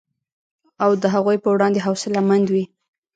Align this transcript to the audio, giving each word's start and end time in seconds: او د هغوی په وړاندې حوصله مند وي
او 0.83 0.91
د 1.01 1.03
هغوی 1.13 1.37
په 1.43 1.49
وړاندې 1.53 1.83
حوصله 1.85 2.19
مند 2.29 2.47
وي 2.53 2.65